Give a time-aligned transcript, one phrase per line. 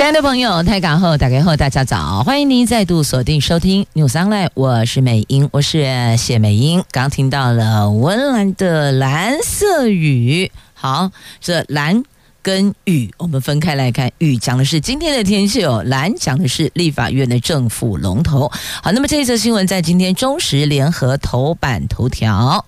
[0.00, 2.24] 亲爱的朋友，台港后打开后，大家早！
[2.24, 6.82] 欢迎您再度锁定收听 News Online，我是美英，我是谢美英。
[6.90, 11.10] 刚听到了温岚的蓝色雨，好，
[11.42, 12.02] 这蓝
[12.40, 18.50] 跟雨我们分开来看，雨讲的是今天的天气哦，蓝讲的是立法院的政府龙头。
[18.82, 22.64] 好，那么这一则新闻在今天中时联合头版头条，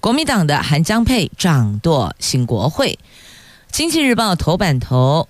[0.00, 2.98] 国民党的韩江佩掌舵新国会，
[3.70, 5.28] 经济日报头版头。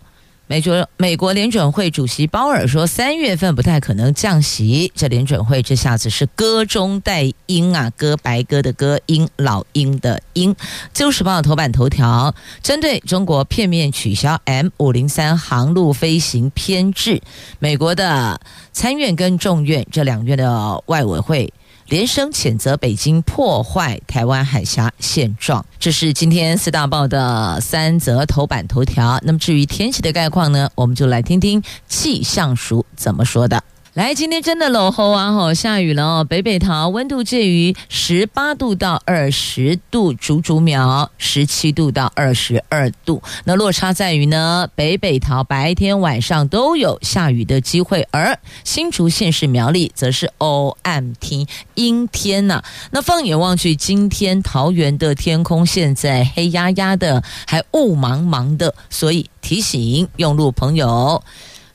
[0.53, 4.93] 美国美国联准会主席鲍尔说，三月份不太可能降息。
[4.95, 10.55] 这联准会这下子是歌中带鹰啊，歌白鸽的歌，鹰老鹰的鹰。
[10.93, 17.23] 自由时报头版头条，针对中国片面取消 M 五零三航路飞行编制，
[17.59, 18.39] 美国的
[18.75, 21.51] 参院跟众院这两院的外委会。
[21.93, 29.21] 连声谴责北京破坏台湾海峡现状，这是今天四大报的三则头版头条。
[29.23, 33.63] 那么至于天气的概况呢，我们就来听听气象署怎么说的。
[33.95, 35.35] 来，今天真的落雨啊！
[35.35, 36.25] 吼，下雨了哦。
[36.25, 43.23] 北北桃温度介于十八度到二十度，竹竹苗十七度到二十二度。
[43.45, 61.23] 那落差在于呢，北北桃白天晚上都有下雨的机会，而新竹县市苗栗则是 O M T 阴天呐、那放眼望去，今天桃园的天空现在黑压压的，还雾茫茫的，所以提醒用路朋友。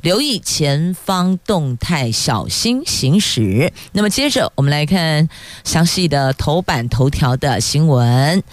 [0.02, 3.72] 留意前方动态，小心行驶。
[3.92, 5.28] 那么接着，我们来看
[5.64, 8.44] 详细的头版头条的新闻。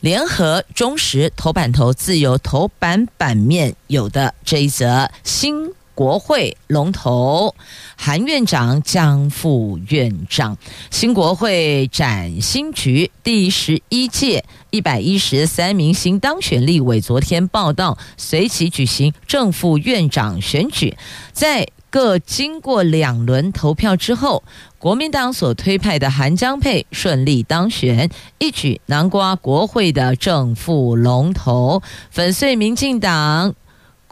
[0.00, 5.72] 联合、中时头版头、自由头版版面有的这一则新。
[5.94, 7.54] 国会龙头
[7.96, 10.56] 韩院长、江副院长，
[10.90, 20.96] 新国会展新局第十一届一百一十三名新当选立委昨天报到，随即举行正副院长选举。
[21.32, 24.42] 在各经过两轮投票之后，
[24.80, 31.80] 国民党所推派的韩江佩顺利当选，一举囊括国会的正副龙头，
[32.10, 33.54] 粉碎民进党。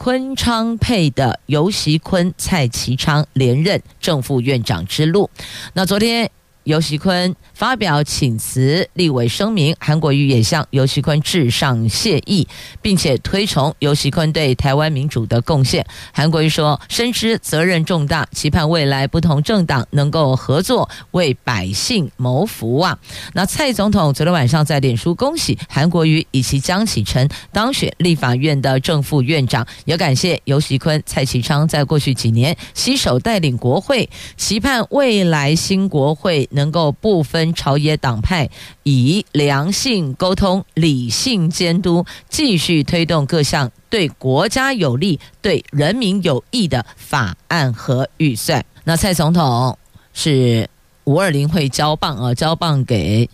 [0.03, 5.29] 昆昌配的尤习坤、蔡其昌连任正副院长之路。
[5.75, 6.29] 那昨天。
[6.63, 12.47] 游锡堃发表请辞立委声明，韩国瑜也向游锡堃致上谢意，
[12.81, 15.85] 并且推崇游锡堃对台湾民主的贡献。
[16.13, 22.97] 韩国瑜说，深知责任重大，期盼未来不同政党能够合作，为百姓谋福啊！
[23.33, 36.49] 那蔡总统昨天晚上在脸书恭喜韩国瑜以及江启臣当选立法院的正副院长，也感谢游锡堃、蔡其昌在过去几年携手带领国会，期盼未来新国会。
[36.53, 38.49] 能够不分朝野党派，
[38.83, 48.65] 以良性沟通、理性监督，继续推动各项对国家有利、对人民有益的法案和预算。
[48.83, 49.77] 那蔡总统
[50.13, 50.69] 是
[51.03, 53.29] 五二零会交棒啊，交棒给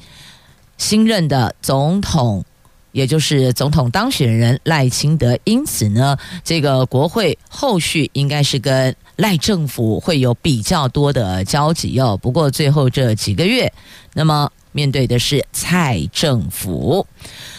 [0.78, 2.44] 新任的总统。
[2.91, 12.18] 也就是总统当选人赖清德，因此呢，这个国会后续应该是跟赖政府会有比较多的交集哦。
[12.22, 13.72] 不过最后这几个月，
[14.13, 17.06] 那么面对的是蔡政府。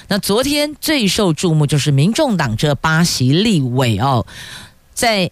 [0.09, 4.26] 那昨天最受注目就是民众党这八席立委哦，
[4.94, 5.31] 在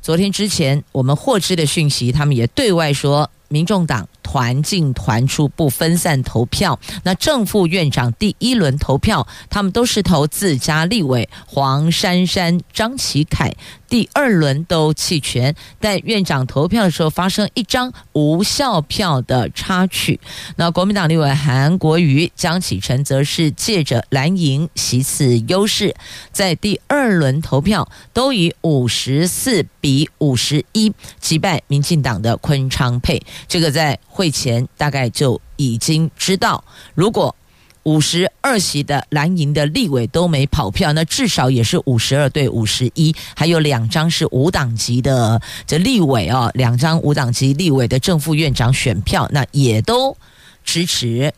[0.00, 3.30] 昨天之前我们获知的讯息，他们也对外说。
[3.48, 6.78] 民众党团进团出，不分散投票。
[7.04, 13.52] 那正副院长第一轮投票，他们都是投自家立委黄珊珊、张启凯。
[13.88, 20.18] 第二轮都弃权，但院长投票的时候发生一张无效票的插曲。
[20.56, 25.94] 那国民党立委韩国瑜、江启臣则是借着蓝营席次优势，
[26.32, 30.90] 在第二轮投票都以五十四比五十一
[31.20, 33.22] 击败民进党的昆昌配。
[33.46, 36.62] 这个在会前大概就已经知道，
[36.94, 37.34] 如果
[37.84, 50.16] 五十二席的蓝营的立委都没跑票，那至少也是五十二对五十一，还有两张是五党籍的这立委哦，两张五党籍立委的正副院长选票，那也都
[50.62, 51.32] 支持。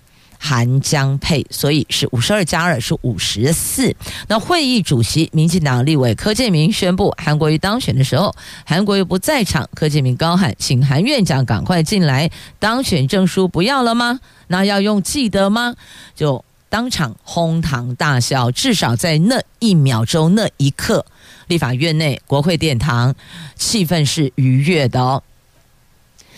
[0.47, 3.97] 韩江佩，所以是五十二加二是五十四。
[4.29, 8.37] 那会议主席民进党立委柯建铭宣布，韩国瑜当选的时候，
[8.67, 14.21] 韩国瑜不在场，柯建铭高喊，请韩院长赶快进来，当选证书不要了吗？
[14.49, 15.75] 那要用记得吗？
[16.15, 16.45] 就。
[16.71, 21.07] 当场哄堂大笑，至少在那一秒钟、那一刻，
[21.47, 23.15] 立法院内国会殿堂
[23.55, 25.23] 气氛是愉悦的哦。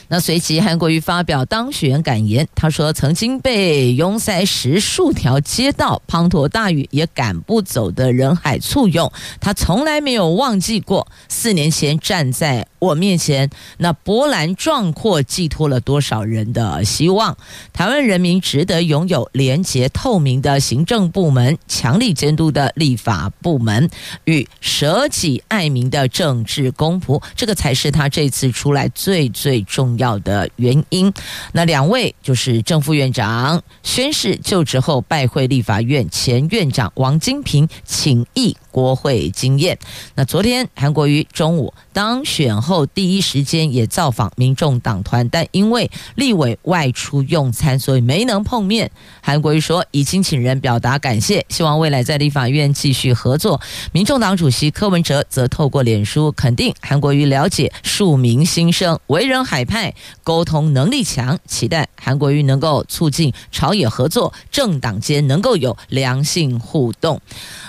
[0.09, 9.11] 那随即，韩国瑜发表当选感言，他说：“曾经被拥塞十数条街道，滂沱大雨也赶不走的人海簇拥，
[9.41, 11.09] 他从来没有忘记过。
[11.29, 13.49] 四年前站在我面前，
[13.79, 17.37] 那波澜壮阔寄托了多少人的希望。
[17.73, 23.89] 台湾人民值得拥有廉洁透明的行政部门，强力监督的立法部门，
[24.25, 31.13] 与舍己爱民的政治公仆，这个才是他这次出来最最重要。”的原因，
[31.53, 39.79] 那两位就是正副院长宣誓就职后拜会立法院前院长王金平，请益国会经验。
[40.17, 48.91] 那昨天韩国瑜中午当选后后第一时间也造访民众党团，但因为立委外出用餐，所以没能碰面。
[49.23, 53.59] 韩国瑜说已经请人表达感谢，希望未来在立法院继续合作。
[53.93, 59.95] 民众党主席柯文哲则透过脸书肯定韩国瑜了解庶民心声，为人海派。
[60.23, 67.21] 沟通能力强，期待韩国瑜能够促进朝野合作，政党间能够有良性互动。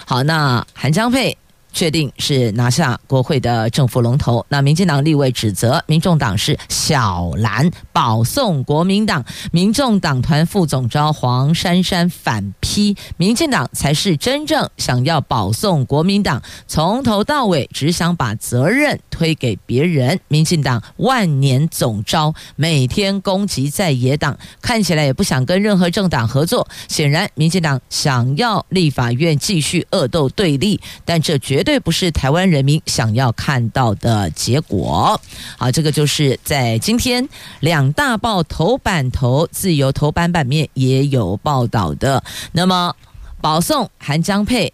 [0.06, 1.38] 好，那韩江佩。
[1.77, 4.44] 确定是拿下国会的政府龙头。
[4.50, 20.19] 那民进党立委指责民众党是小蓝保送国民党，民众党团副总召黄珊珊反批，民进党才是真正想要保送国民党，从头到尾只想把责任推给别人。
[20.27, 26.67] 民进党万年总召每天攻击在野党，看起来也不想跟任何政党合作。
[26.87, 31.63] 显然，民进党想要立法院继续恶斗对立，但这绝。
[31.67, 35.19] 对不是台湾人民想要看到的结果。
[35.57, 37.27] 好，这个就是在今天
[37.59, 42.23] 两大报头版头，自由头版版面也有报道的。
[42.53, 42.95] 那么
[43.41, 44.71] 保送韩江配，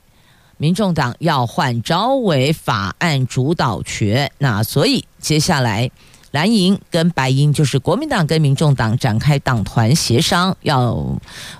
[0.57, 5.89] 民众党要换招委法案主导权，那所以接下来
[6.31, 11.19] 蓝营跟白营就是国民党跟民众党展开党团协商，要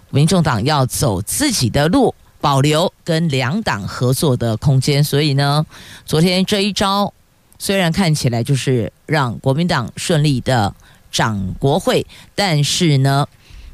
[0.10, 2.14] 民众党要走自己的路。
[2.44, 5.66] 保留跟两党合作的空间，所以呢，
[6.06, 7.14] 昨天这一招
[7.58, 10.76] 虽然看起来就是让国民党顺利的
[11.10, 12.06] 掌国会，
[12.36, 13.26] 但是呢，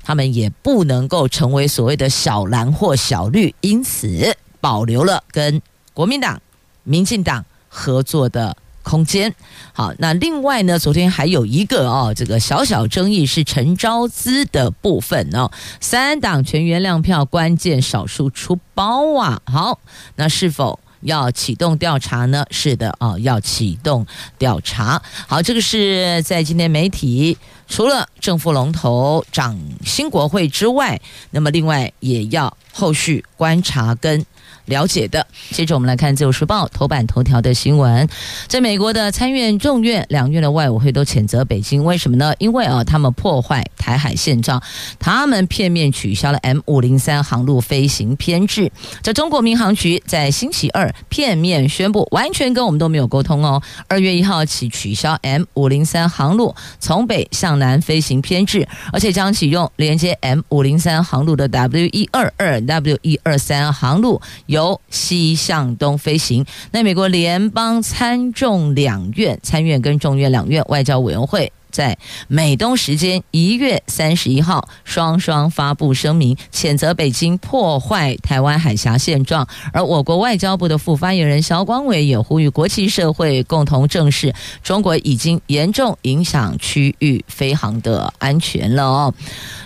[0.04, 5.62] 他们也不能够成为所谓的小蓝或小绿，因此保留了跟
[5.94, 6.42] 国民党、
[6.84, 8.56] 民进党合作的。
[8.82, 9.36] 空间
[9.72, 19.40] 好，那另外呢，昨天还有一个哦，这个小小争议是陈昭姿的部分哦，三党全员亮票，关键少数出包啊。
[19.46, 19.80] 好，
[20.16, 22.44] 那是否要启动调查呢？
[22.50, 24.08] 是的哦，要启动
[24.40, 25.00] 调查。
[25.28, 34.26] 好，这个是在今天媒体除了正副龙头掌新国会之外，那么另外也要后续观察跟。
[34.70, 35.28] 了解的。
[35.52, 38.08] 接着我们来看《自由时报》头版头条的新闻，
[38.48, 42.34] 在美国的参院、众院两院的外委会都谴责北京，为什么呢？
[42.40, 44.62] 因为啊，他们破坏台海现状，
[45.00, 48.72] 他们片面取消了 M 五零三航路飞行编制。
[49.02, 53.62] 这中国民航局在星期二片面宣布，完全跟我们都没有沟通哦。
[53.88, 66.46] 二月一号起取消 M 五零三航路从北向南飞行编制，而且将启用连接 M 五零三航路的 W 一二二 W 一二三航路由由西向东飞行。
[66.72, 79.48] 那美国联邦参众两院、参院跟众院两院外交委员会在美东时间一月三十一号双双发布声明，谴责北京破坏台湾海峡现状。
[79.72, 89.14] 而我国外交部的副发言人肖光伟也呼吁国际社会共同正视中国已经严重影响区域飞航的安全了哦。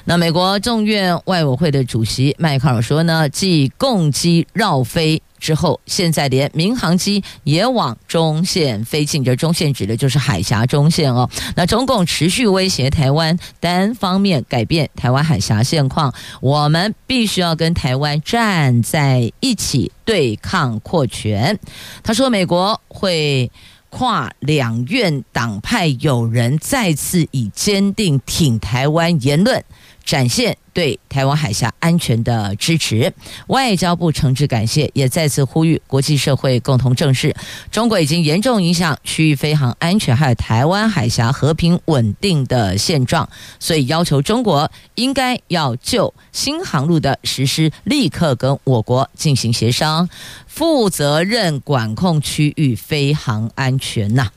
[0.05, 11.29] 那美国众院外委会的主席迈克尔说呢，继共机绕飞之后，现在连民航机也往中线飞进，这中线指的就是海峡中线哦。
[11.57, 21.59] 那中共持续威胁台湾，单方面改变台湾海峡现况，我们必须要跟台湾站在一起对抗扩权。
[22.01, 23.51] 他说，美国会。
[23.95, 29.63] 跨两院党派友人再次以坚定挺台湾言论，
[30.13, 33.11] 展现对台湾海峡安全的支持。
[33.47, 37.35] 外交部诚挚感谢，也再次呼吁国际社会共同正视
[37.71, 43.27] 中国已经严重影响区域飞航安全，还有台湾海峡和平稳定的现状。
[43.59, 50.07] 所以要求中国应该要就新航路的实施，立刻跟我国进行协商。
[50.45, 54.29] 负责任管控区域飞航安全呐，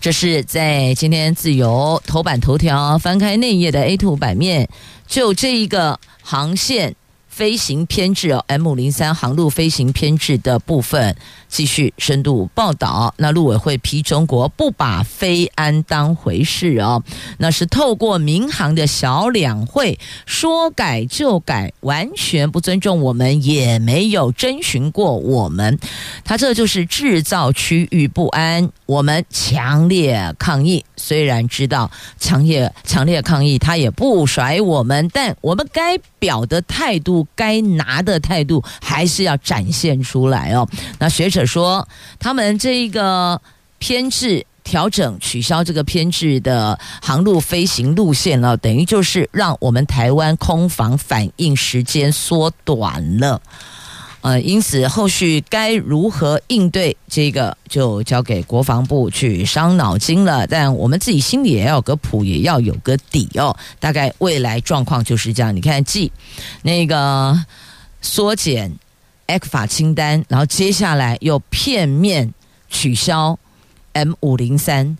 [0.00, 4.66] 这是在今天自由头版头条翻开内页的 A2 版面，
[5.06, 6.96] 就这一个航线
[7.28, 11.14] 飞行偏置哦，M 零三航路飞行偏置的部分。
[11.50, 13.12] 继续深度报道。
[13.18, 17.02] 那陆委会批中国不把非安当回事哦，
[17.38, 25.78] 那是透过民航的小两会说改就改，完全不尊重我们，也没有征询过我们。
[26.24, 30.84] 他这就是制造区域不安，我们强烈抗议。
[30.96, 40.68] 虽然知道强烈强烈抗议，他也不甩我们，但我们该表的态度、该拿的态度，还是要展现出来哦。
[40.98, 41.86] 那学者说，
[42.18, 43.40] 他们这一个
[43.78, 53.40] 编制调整、取消这个编制的航路飞行路线了，等于就是让我们台湾空防反应时间缩短了。
[54.22, 60.46] 呃，因此后续该如何应对这个，就交给国防部去伤脑筋了。
[60.46, 63.56] 但我们自己心里也要有个谱，也要有个底哦。
[63.78, 65.56] 大概未来状况就是这样。
[65.56, 66.12] 你看，继
[66.60, 67.34] 那个
[68.02, 68.70] 缩减
[69.38, 72.34] ECFA 清单，然后接下来又片面
[72.68, 73.38] 取消
[73.92, 74.96] M 五零三，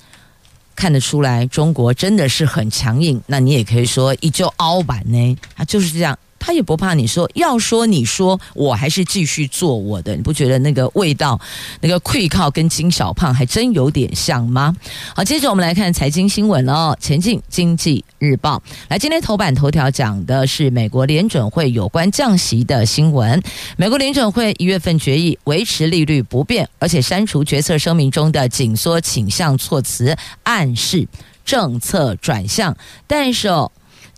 [0.77, 3.21] 看得出来中国真的是很强硬。
[3.27, 6.17] 那你也可以说依旧凹版呢，它就是这样。
[6.41, 11.39] 他也不怕你说，要说你说，我还是继续做我的，你不觉得那个味道，
[11.81, 14.75] 那个愧靠跟金小胖还真有点像吗？
[15.15, 18.57] 好，接着我们来看财经新闻哦，《前进经济日报》
[18.89, 23.41] 来，今天头版头条讲的是美国联准会有关降息的新闻。
[23.77, 31.07] 美国联准会一月份决议维持利率不变，而且删除决策声明中的紧缩倾向措辞，暗示
[31.45, 32.75] 政策转向，
[33.07, 33.71] 但是哦。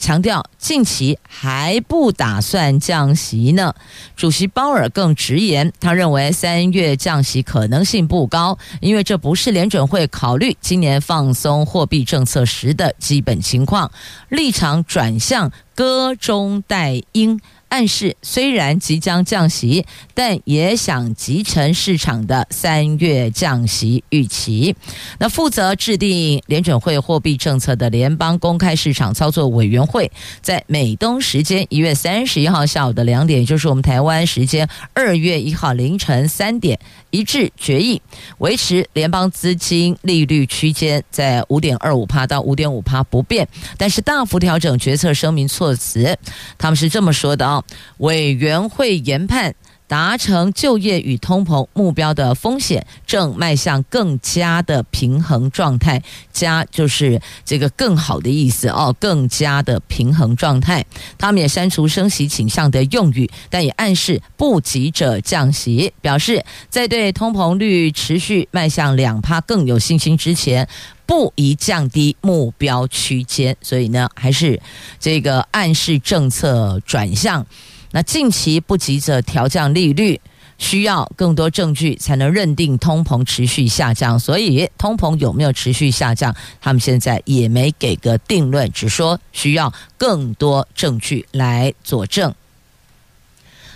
[0.03, 3.73] 强调近期还不打算降息呢。
[4.17, 13.89] 主席鲍尔更直言，他认为三月降息可能性不高，因为这不是联准会考虑今年放松货币政策时的基本情况，
[14.29, 17.41] 立场转向鸽中带鹰。
[17.73, 24.77] 暗示虽然即将降息，但也想集成市场的三月降息预期。
[25.19, 30.13] 那负责制定联准会货币政策的联邦公开市场操作委员会，
[30.43, 36.79] 在美东时间一月三十一号下午的两点，也就是我们台湾时间二月一号凌晨三点，
[37.13, 38.01] 一致决议
[38.39, 46.19] 维持联邦资金利率区间在五点二五帕到五点五帕不变，但是大幅调整决策声明措辞。
[46.59, 47.63] 他们是这么说的啊。
[47.99, 49.55] 委员会研判，
[49.93, 60.83] 达成就业与通膨目标的风险正迈向更加的平衡状态，加就是这个更好的意思哦，更加的平衡状态。
[61.19, 70.67] 他们也删除升息倾向的用语，但也暗示不急着降息，表示在对通膨率持续迈向两趴更有信心之前，
[71.05, 73.55] 不宜降低目标区间。
[73.61, 74.59] 所以呢，还是
[74.99, 77.47] 这个暗示政策转向。
[77.93, 80.21] 那近期不急着调降利率，
[80.59, 84.19] 需要更多证据才能认定通膨持续下降。
[84.19, 92.35] 所以，通膨有没有持续下降，他们现在也没给个定论，只说需要更多证据来佐证。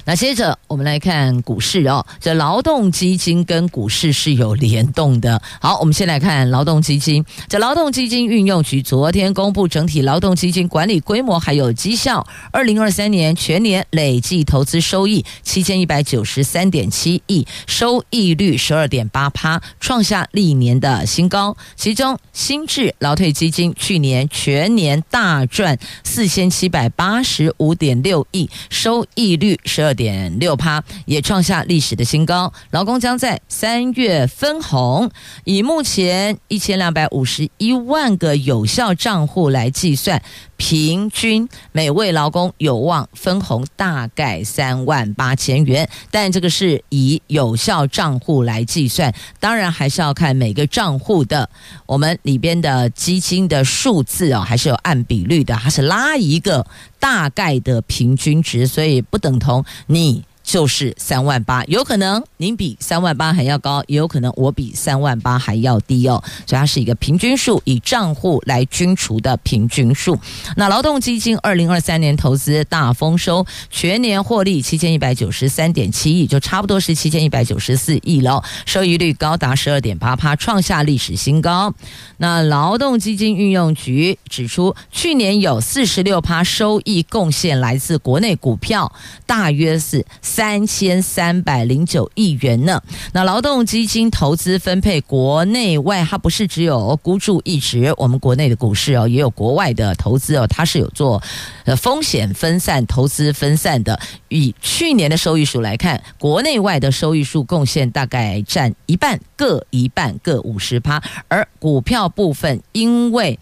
[0.06, 5.42] 那接着我们来看股市哦，这劳动基金跟股市是有联动的。
[5.60, 7.24] 好，我们先来看劳动基金。
[7.48, 21.56] 这劳动基金运用局昨天公布整体劳动基金管理规模还有绩效，二零二三年全年累计投资收益七千一百九十三点七亿，收益率十二点八趴，创下历年的新高。
[21.74, 32.52] 其中新制劳退基金去年全年大赚四千七百八十五点六亿，收益率十二点六趴，也创下历史的新高。
[32.70, 35.10] 劳工将在三月分红，
[35.42, 40.22] 以目前一千两百五十一万个有效账户来计算。
[40.58, 51.50] 平均每位劳工有望分红大概三万八千元，但这个是以有效账户来计算，当然还是要看每个账户的
[51.84, 56.66] 我们里边的基金的数字哦，还是有按比率的，还是拉一个
[56.98, 60.24] 大概的平均值，所以不等同你。
[60.46, 66.22] 就是三万八，有可能您比三万八还要高，也有可能我比三万八还要低哦。
[66.46, 70.16] 所以它是一个平均数，以账户来均除的平均数。
[70.54, 78.44] 那劳动基金二零二三年投资大丰收，全年获利七千一百九十三点七亿，就差不多是七千一百九十四亿了。
[78.66, 81.74] 收益率高达十二点八趴，创下历史新高。
[82.18, 88.92] 那劳动基金运用局指出，去年有四十六趴收益贡献来自国内股票，
[89.26, 90.06] 大约是。
[90.36, 92.82] 三千三百零九亿元呢。
[93.14, 101.22] 那劳动基金投资分配国内外，它不是只有孤注一掷，我们国内的股市哦，也有国外的投资哦，它是有做
[101.64, 103.98] 呃风险分散、投资分散的。
[104.28, 111.02] 以去年的收益数来看，国内外的收益数贡献大概占一半，各一半，各五十趴。
[111.28, 113.38] 而股票部分，因为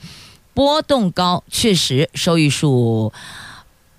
[0.52, 3.12] 波动高，确实收益数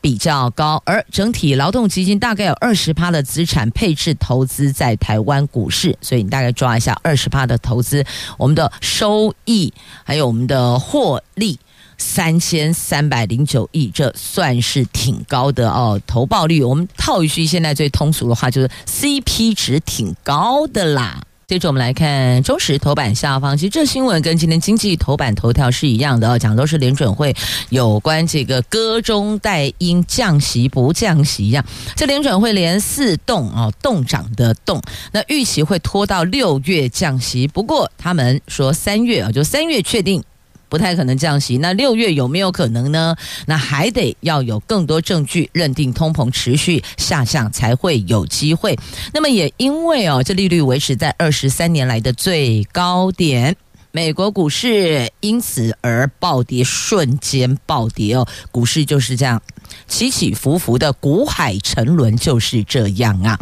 [0.06, 8.06] 比较高，而整体劳动基金大概有二十趴的资产配置投资在台湾股市，所以你大概抓一下二十趴的投资，
[8.38, 11.58] 我们的收益还有我们的获利
[11.98, 16.00] 三千三百零九亿，这算是挺高的哦。
[16.06, 21.20] 投报率，我们套一句现在最通俗的话，就是 CP 值挺高的啦。
[21.48, 27.36] 接着我们来看中时头版下方，其实这新闻跟今天经济头版头条是一样的哦，讲的都是联准会
[27.70, 31.64] 有关这个歌中带音降息不降息一样。
[31.96, 40.24] 这联准会连四动哦，动涨的动，那预期会拖到六月降息，不过他们说三月啊，就三月确定。
[40.68, 43.16] 不太可能降息，那六月有没有可能呢？
[43.46, 48.78] 那还得要有更多证据认定通膨持续下降才会有机会。
[49.14, 53.56] 那么也因为哦，这利率维持在二十三年来的最高点，
[53.92, 59.42] 美国股市因此而暴跌，瞬间暴跌哦，股市就是这样
[59.88, 63.40] 起起伏伏的，股海沉沦就是这样啊。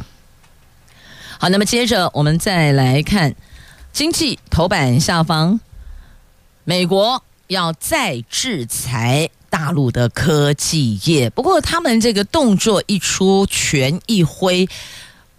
[1.39, 3.34] 好，那么接着我们再来看
[3.92, 5.60] 经济头版下方。
[6.65, 14.67] 美国要再制裁大陆的科技业，不过他们这个动作一出，拳一挥，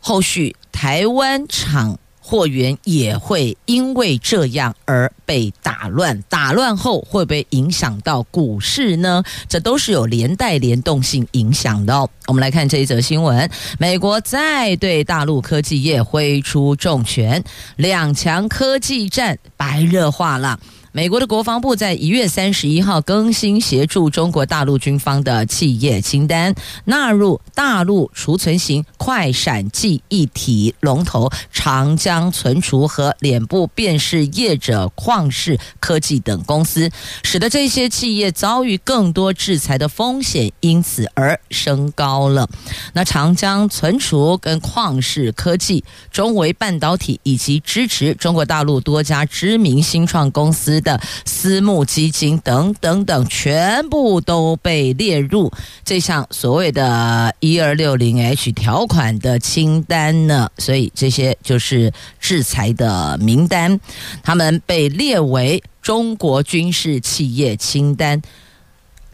[0.00, 1.98] 后续台湾厂。
[2.26, 9.22] 货源也会因为这样而被打乱，打乱后会不会影响到股市呢？
[9.46, 12.08] 这都是有连带联动性影响的哦。
[12.26, 17.44] 我们来看这一则新闻：美国再对大陆科技业挥出重拳，
[17.76, 20.58] 两强科技战白热化了。
[20.96, 36.88] 美国的国防部在一月三十一号更新协助中国大陆军方的企业清单，纳入大陆储存型快闪记忆体龙头长江存储和脸部辨识业者旷视科技等公司，
[37.24, 42.48] 使得这些企业遭遇更多制裁的风险，因此而升高了。
[42.92, 50.83] 那长江存储跟旷视科技、中微半导体以及支持中国大陆多家知名新创公司。
[50.84, 55.50] 的私募基金等等等，全部都被列入
[55.84, 60.48] 这项所谓的“一二六零 H” 条款的清单呢。
[60.58, 63.80] 所以这些就是制裁的名单，
[64.22, 68.22] 他们被列为中国军事企业清单。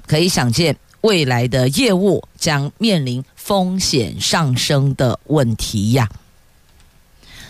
[0.07, 6.09] 可以想见，未来的业务将面临风险上升的问题呀。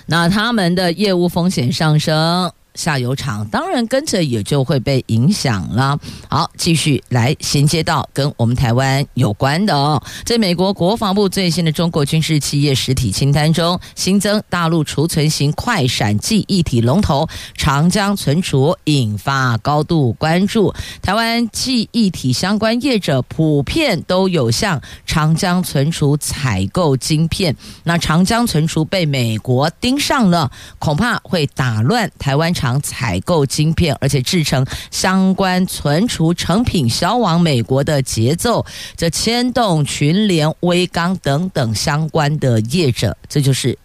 [0.07, 2.53] 那他们的业务风险上升。
[2.81, 5.99] 下游厂当然跟着也就会被影响了。
[6.29, 10.03] 好，继续来衔接到跟我们台湾有关的哦。
[10.25, 20.73] 在美国国防部最新的中国军事企业实体清单中，新增大陆储存型快闪记忆体龙头长江存储，引发高度关注。
[21.03, 32.55] 台湾记忆体相关业者普遍都有向长江存储采购晶片，那长江存储被美国盯上了，恐怕会打乱台湾。
[32.55, 43.79] 厂采购晶片，而且制成相关存储成品销往美国的节奏，则牵动群联、威刚等等相关的业者，这就是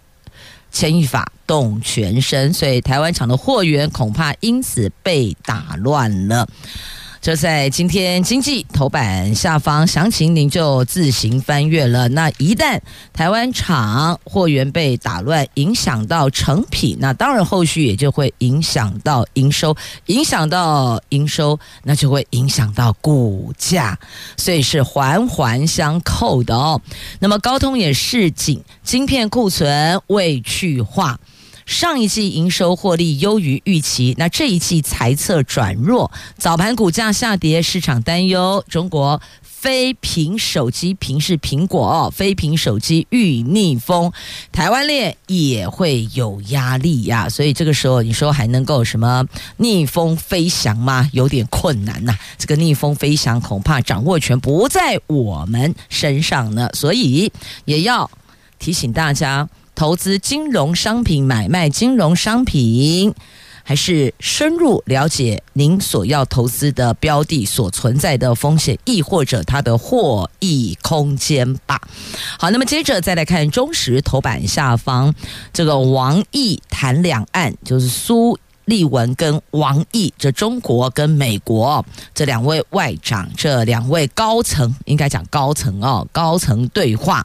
[0.71, 6.45] 牵一发动全身，所以台湾厂的货源恐怕因此被打乱了。
[7.25, 12.07] 就在今天经济头版下方，详情您就自行翻阅了。
[12.09, 12.79] 那一旦
[13.13, 23.97] 台湾厂货源被打乱，影响到成品，那当然后续也就会影响到营收，影响到营收，那就会影响到股价，
[24.37, 26.79] 所以是环环相扣的哦。
[27.17, 31.19] 那么高通也示警，晶片库存未去化。
[31.65, 44.13] 上一季营收获利优于预期，那这一季财测转弱，早盘股价下跌，市场担忧中国非苹手机，屏是苹果哦，非苹手机遇逆风，
[44.51, 49.25] 台湾链也会有压力呀、所以这个时候你说还能够什么
[49.57, 51.09] 逆风飞翔吗？
[51.13, 57.31] 有点困难呐、这个逆风飞翔恐怕掌握权不在我们身上呢，所以
[57.65, 58.09] 也要
[58.59, 59.49] 提醒大家。
[59.75, 63.13] 投资金融商品、买卖金融商品，
[63.61, 71.81] 还是深入了解您所要投资的标的所存在的风险，亦或者它的获益空间吧？
[72.39, 75.13] 好，那么接着再来看中时头版下方，
[75.51, 78.39] 这个王毅谈两岸，就是苏。
[78.65, 81.85] 立文跟王毅，这中国跟美国
[82.15, 87.23] 这两位外长，这两位高层应该讲高层哦，高层对话。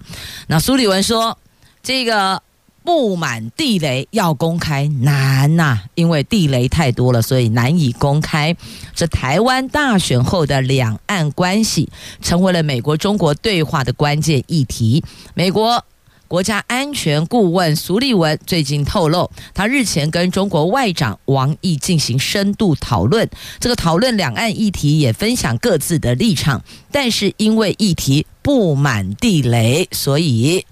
[0.48, 1.38] 那苏立文说，
[1.82, 2.42] 这个
[2.84, 8.56] 布满地雷要公开难呐、因为地雷太多了，所以难以公开。
[8.94, 11.88] 这台湾大选后的两岸关系，
[12.22, 15.04] 成为了美国中国对话的关键议题。
[15.34, 15.84] 美国。
[16.30, 26.62] 国家安全顾问苏立文最近透露，他日前跟中国外长王毅进行深度讨论，这个讨论两岸议题也分享各自的立场，
[26.92, 30.64] 但是因为议题布满地雷，所以。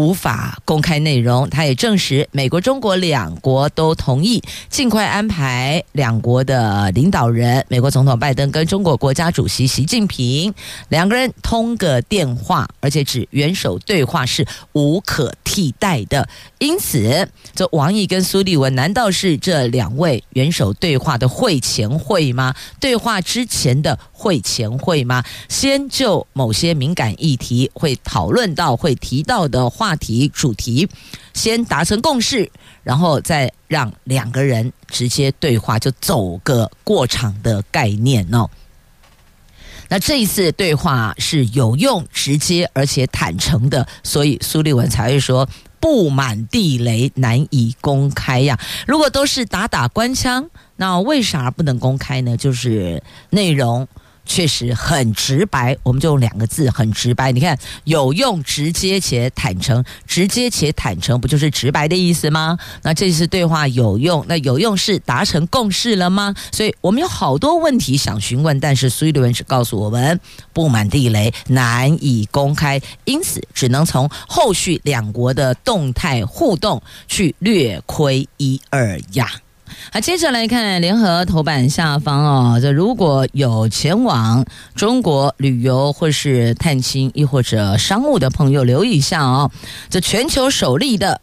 [0.00, 10.54] 无法公开内容，他也证实，美国、中国两国都同意尽快安排两国的领导人，美国总统拜登跟中国国家主席习近平
[10.88, 16.26] 两个人通个电话，而且指元首对话是无可替代的。
[16.56, 22.54] 因此，这王毅跟苏立文难道是这两位元首对话的会前会吗？
[22.80, 25.22] 对话之前的会前会吗？
[25.48, 29.96] 先就某些敏感议题会讨论到、会提到的话。
[30.00, 30.88] 题主题
[31.34, 32.50] 先达成共识，
[32.82, 38.48] 然后再让两个人直接对话，就走个过场的概念哦。
[39.90, 45.46] 那这一次对话是有用、直接而且坦诚的，所以苏立文才会说
[45.78, 48.58] 布满地雷难以公开呀。
[48.86, 52.38] 如果都是打打官腔，那为啥不能公开呢？
[52.38, 53.86] 就是内容。
[54.30, 57.32] 确实很直白，我们就用两个字，很直白。
[57.32, 62.56] 你看，有用、直接且坦诚，直接且坦诚，不就是直白的意思吗？
[62.82, 66.32] 那这次对话有用，那有用是达成共识了吗？
[66.52, 70.20] 所以我们有好多问题想询问，但是苏立文只告诉我们，
[70.52, 79.28] 布满地雷，难以公开，因此只能从后续两国的动态互动去略窥一二呀。
[79.92, 89.50] 好，接着来看联合头版下方哦，这如果有前往中国旅游或是探亲，亦或者商务的朋友，留意一下哦。
[89.88, 91.20] 这全球首例的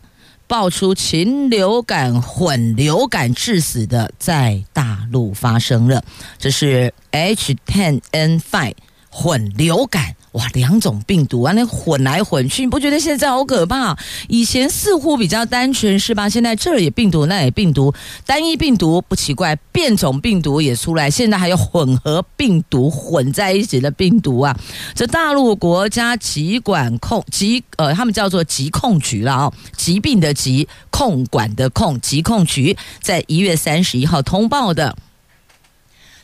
[0.47, 6.03] 爆出禽流感混流感致死的，在大陆发生了，
[6.37, 8.73] 这是 H10N5
[9.09, 10.15] 混流感。
[10.37, 13.97] 哇，两种病毒啊，那混来混去，你不觉得现在好可怕？
[14.29, 16.29] 以前似乎比较单纯，是吧？
[16.29, 17.91] 现在这也病毒，那也病毒，
[18.23, 24.55] 单一病毒不奇怪，变种病毒也出来，现在还有混合病毒混在一起的病毒啊！
[24.93, 34.95] 这大陆国家疾管控疾呃，他们叫做疾控局了啊、疾病的疾，控管的控，疾控局在一月三十一号通报的。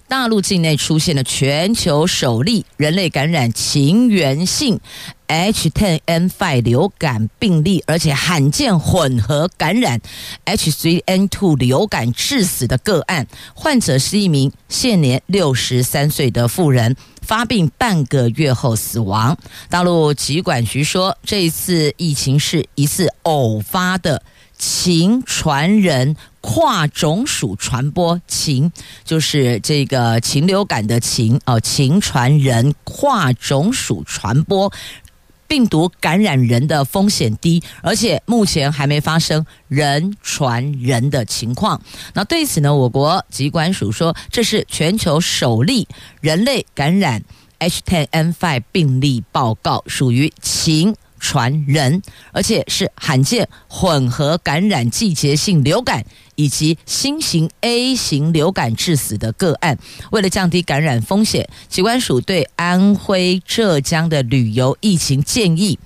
[0.08, 4.80] 大陆境内出现了全球首例人类感染禽源性
[5.28, 10.00] H10N5 流感病例，而且罕见混合感染
[10.46, 13.26] H3N2 流感致死的个案。
[13.56, 19.36] 患者是一名现年六十三岁的妇人，发病半个月后死亡。
[19.70, 24.22] 大陆疾管局说，这一次疫情是一次偶发的。
[24.66, 28.72] 禽传人跨种属传播，禽
[29.04, 34.72] 就是这个禽流感的禽哦，禽传人跨种属传播，
[35.50, 41.82] 病毒感染人的风险低，而且目前还没发生人传人的情况。
[42.14, 45.86] 那对此呢，我国疾管署说，这是全球首例
[46.22, 47.22] 人类感染
[47.60, 50.96] H10N5 病例报告，属于禽。
[51.24, 52.02] 传人，
[52.34, 56.06] 而且是罕见混合感染季节性流感
[56.36, 59.80] 以及新型 A 型流感致死的个案。
[60.12, 65.80] 为了降低感染风险，疾管署对安徽、浙江的旅游疫情建议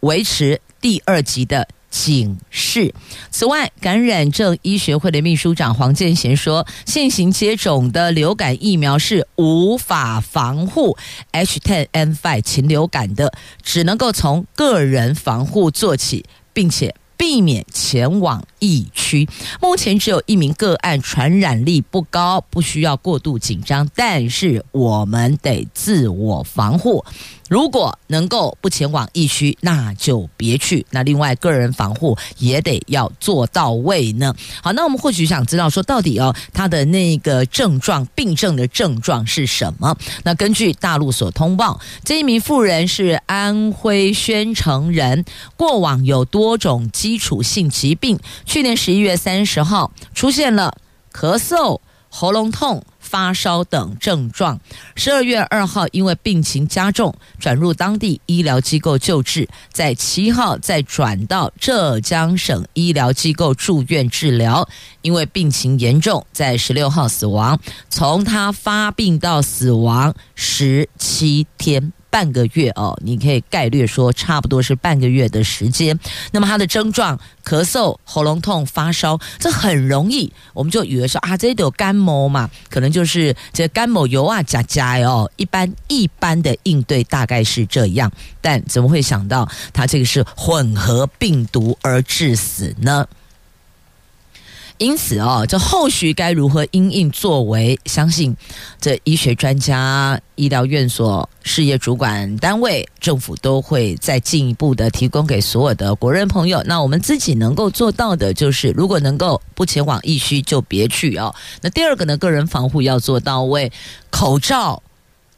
[0.00, 1.68] 维持第二级的。
[1.90, 2.94] 警示。
[3.30, 10.96] 此外，感染症医学会的秘书长黄建贤说，现行接种的流感疫苗是无法防护
[11.32, 19.28] H10N5 禽流感的，只能够从个人防护做起，并且避免前往疫区。
[19.60, 27.04] 目前只有一名个案，传染力不高，不需要过度紧张，但是我们得自我防护。
[27.48, 30.86] 如果能够不前往疫区，那就别去。
[30.90, 34.32] 那另外，个人防护也得要做到位呢。
[34.62, 39.96] 好，那我们或许想知道说，到底哦，他的那个症状、病症的症状是什么？
[40.22, 45.24] 那根据大陆所通报，这一名妇人是安徽宣城人，
[45.56, 48.16] 过往有多种基础性疾病。
[48.50, 50.76] 去年十一月三十号出现了
[51.12, 52.82] 咳嗽、喉咙痛。
[52.98, 54.60] 发烧等症状，
[54.94, 64.68] 十二月二号因为病情加重，转入当地医疗机构救治，在七号再转到浙江省医疗机构住院治疗，
[65.02, 67.58] 因为病情严重，在十六号死亡。
[67.88, 71.92] 从他发病到死亡十七天。
[72.10, 75.98] 半个月哦，你可以概略说，差不多是半个月的时间。
[76.32, 85.30] 那么他的症状：咳嗽、喉咙痛、发烧，这很容易，我们就以为说啊，这有感冒嘛，可能就是这感冒油啊加加哦。
[85.36, 93.06] 一般一般的应对大概是这样，但怎么会想到他这个是混合病毒而致死呢？
[94.80, 97.78] 因此哦，这后续该如何因应作为？
[97.84, 98.34] 相信
[98.80, 106.62] 这医学专家、医疗院所、事业主管单位、政府都会再进一步的提供给所有的国人朋友。
[106.64, 111.34] 那我们自己能够做到的，就是如果能够不前往疫区，就别去哦。
[111.60, 113.70] 那第二个呢，个人防护要做到位，
[114.10, 114.82] 口罩。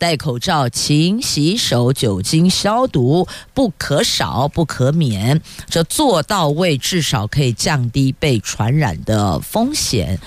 [0.03, 10.19] 戴口罩、勤洗手、酒精消毒不可少、不可免，这做到位，至少可以降低被传染的风险。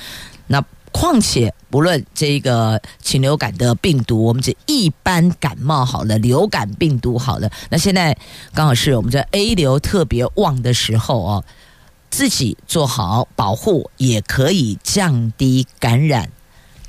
[0.47, 8.17] 那况且，不论这个禽流感的病毒，我们这一般感冒好了，流感病毒好了，那现在
[8.53, 11.43] 刚好是我们这 A 流特别旺的时候哦，
[12.09, 16.31] 自己做好保护，也可以降低感染。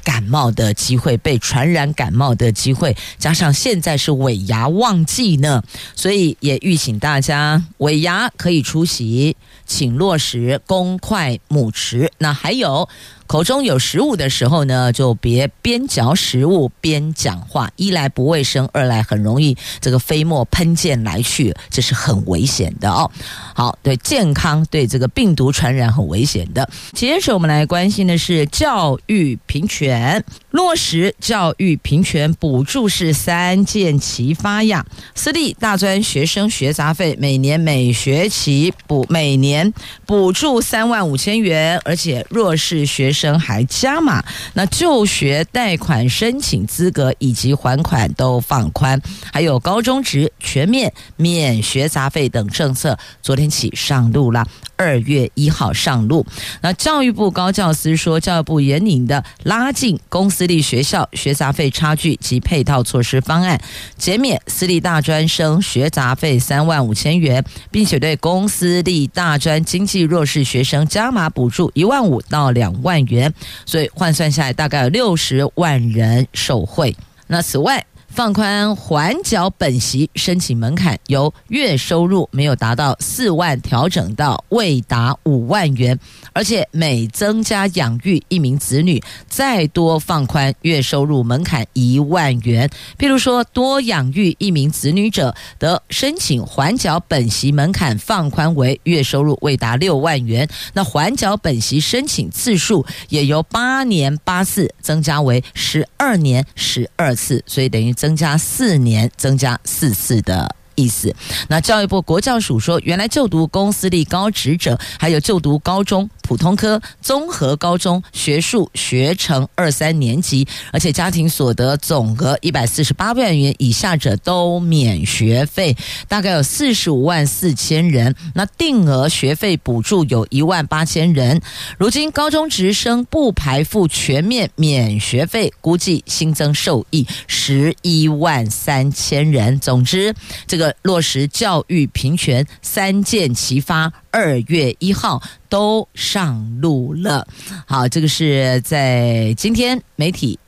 [0.07, 5.65] 感冒的机会，被传染感冒的机会，加上现在是尾牙旺季呢，
[5.97, 12.09] 所以也预请大家尾牙可以出席，请落实公筷母匙。
[12.19, 12.89] 那还有。
[13.27, 23.11] 口中有食物的时候呢，就别边嚼食物边讲话，一来不卫生，二来很容易这个飞沫喷溅来去，这是很危险的哦。
[23.55, 26.69] 好，对健康，对这个病毒传染很危险的。
[26.93, 34.87] 接着我们来关心的是教育平权，落实教育平权补助是三箭齐发呀。
[35.15, 39.73] 私立大专学生学杂费每年每学期补每年
[40.07, 43.41] 补助三万五千元，而且弱势学生。
[43.47, 44.25] 还加码，
[44.55, 49.01] 那就学贷款申请资格以及还款都放宽，
[49.33, 54.47] 还有高中职全面免学杂费等政策，昨天起上路了。
[54.79, 56.27] 二月一号上路。
[56.61, 63.59] 那教育部高教司说，教育部严拟的拉近公私立学校学杂费差距及配套措施方案，
[63.97, 73.33] 减免私立大专生学杂费三万五千元，并且对公私立大专经济弱势学生加码补助一万五到两万元，
[73.65, 76.95] 所以换算下来大概有六十万人受惠。
[77.27, 77.85] 那此外，
[78.17, 85.99] 放宽缓缴本息申请门槛，由月收入没有达到四万调整到未达五万元，
[86.33, 88.99] 而且每增加养育一名子女，
[89.29, 92.67] 再多放宽月收入门槛一万元。
[92.97, 108.06] 譬如说，多养育一名子女者，得申请缓缴本息门槛放宽为月收入未达六万元，那缓缴本息申请次数也由八年八次增加为十二年十二次，所以等于增。
[108.07, 111.13] 增加四年，增加四次的意思。
[111.49, 116.09] 那教育部国教署说，原来就读公私立高职者，还有就读高中。
[116.23, 125.77] 普通科、综合高中学术学程二三年级，而且家庭所得总额一百四十八万元以下者都免学费，
[126.09, 128.13] 大概有四十五万四千人。
[128.35, 131.41] 那定额学费补助有一万八千人。
[131.79, 139.61] 如今高中职生不排付全面免学费，估计新增受益十一万三千人。
[139.61, 140.13] 总之，
[140.49, 143.93] 这个落实教育平权三箭齐发。
[144.11, 147.27] 二月一号都上路了。
[147.67, 150.39] 好，这个是在今天媒体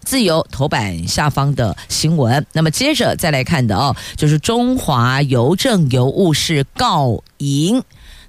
[0.00, 2.44] 自由头版下方的新闻。
[2.52, 7.82] 那么接着再来看的哦，就是中华邮政邮务士告赢，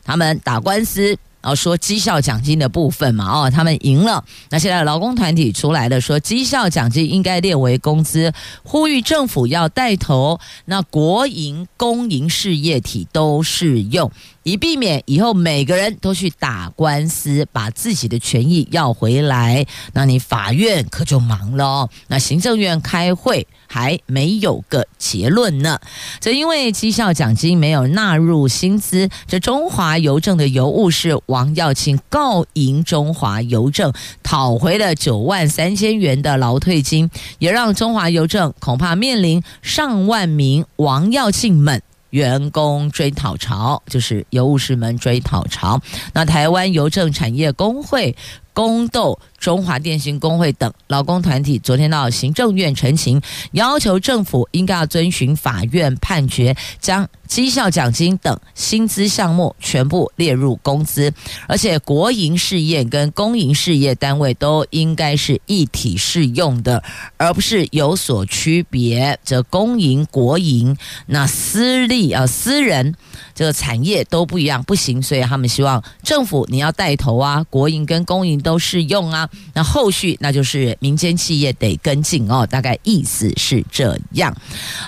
[0.04, 1.18] 他们打官司。
[1.44, 4.24] 然后说绩效奖金的部分嘛，哦，他们赢了。
[4.50, 8.32] 那现在劳工团体出来了，说绩效奖金应该列为工资，
[8.64, 14.10] 呼吁政府要带头，那国营、公营事业体都适用，
[14.44, 19.66] 以避免以后每个人都去打官司，把自己的权益要回来。
[19.92, 21.90] 那你法院可就忙了哦。
[22.08, 23.46] 那行政院开会。
[23.74, 25.80] 还没有个结论呢。
[26.20, 37.10] 这因为绩效奖金没有纳入薪资，这中华邮政的邮务士王耀庆告赢中华邮政，讨回了九万三千元的劳退金，
[37.40, 41.82] 也让中华邮政恐怕面临上万名王耀庆们
[42.12, 45.82] 员工追讨潮，就是邮务士们追讨潮。
[46.14, 48.16] 那台湾邮政产业工会
[48.54, 49.20] 宫斗。
[49.44, 61.14] 中华电信工会等劳工团体昨天到行政院陈情，要求政府应该要遵循法院判决，将绩效奖金等薪资项目全部列入工资，
[61.46, 66.82] 而且国营事业跟公营事业单位都应该是一体适用的，
[67.18, 69.20] 而不是有所区别。
[69.26, 72.96] 这公营、国营，那私立啊，私人
[73.36, 75.02] 这个产业都不一样，不行。
[75.02, 79.30] 所以他们希望政府你要带头啊，国营跟公营都适用啊。
[79.54, 84.36] 那后续那就是民间企业得跟进哦，大概意思是这样。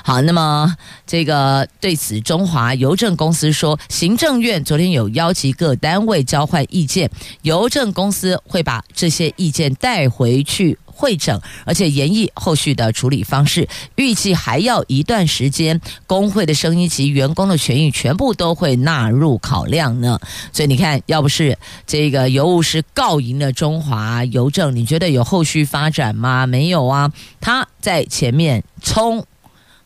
[0.03, 7.09] 好，那么这个对此，中华邮政公司说，行政院昨天有邀集各单位交换意见，
[7.41, 10.77] 邮政公司会把这些意见带回去。
[10.95, 15.79] 会诊，而且研议后续的处理方式，预计还要一段时间。
[16.07, 20.19] 工会的声音及员工的权益全部都会纳入考量呢。
[20.53, 26.47] 所以你看，要不是这个邮务师告赢了中华邮政，你觉得有后续发展吗？
[26.47, 29.25] 没有啊，他在前面冲。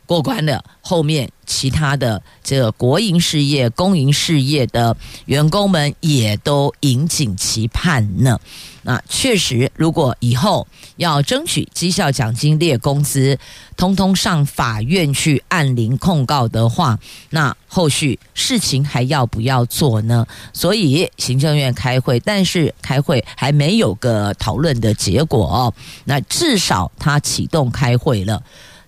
[0.09, 8.39] 过关的后面，其他的这个国营事业、公营事业的员工们也都引颈期盼呢。
[8.81, 13.37] 那确实，如果以后要争取绩效奖金列工资，
[13.77, 16.97] 通通上法院去按铃控告的话，
[17.29, 20.25] 那后续事情还要不要做呢？
[20.53, 25.71] 所以行政院开会，但是开会还没有个讨论的结果哦。
[26.05, 28.41] 那至少他启动开会了。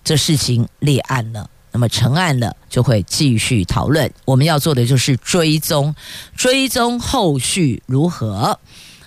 [0.04, 4.12] 这事情立案了，那么成案了，就会继续讨论。
[4.24, 5.94] 我们要做的就是追踪，
[6.36, 8.58] 追踪后续如何。